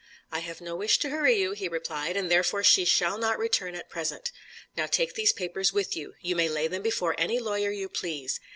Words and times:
"I 0.31 0.39
have 0.39 0.61
no 0.61 0.75
wish 0.75 0.97
to 0.97 1.09
hurry 1.11 1.35
you," 1.39 1.51
he 1.51 1.67
replied, 1.67 2.17
"and 2.17 2.31
therefore 2.31 2.63
she 2.63 2.85
shall 2.85 3.19
not 3.19 3.37
return 3.37 3.75
at 3.75 3.87
present. 3.87 4.31
Now 4.75 4.87
take 4.87 5.13
these 5.13 5.31
papers 5.31 5.73
with 5.73 5.95
you. 5.95 6.15
You 6.21 6.35
may 6.35 6.49
lay 6.49 6.67
them 6.67 6.81
before 6.81 7.13
any 7.19 7.37
lawyer 7.37 7.69
you 7.69 7.87
please. 7.87 8.39